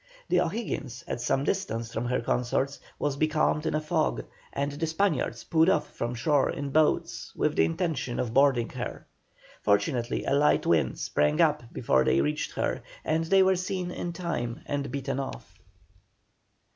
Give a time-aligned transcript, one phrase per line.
[0.29, 4.87] The O'Higgins, at some distance from her consorts, was becalmed in a fog, and the
[4.87, 9.05] Spaniards put off from shore in boats with the intention of boarding her.
[9.61, 14.11] Fortunately a light wind sprang up before they reached her, and they were seen in
[14.11, 15.59] time and beaten off.